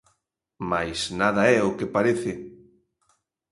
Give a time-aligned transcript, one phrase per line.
[0.69, 2.31] Mais nada é o que parece.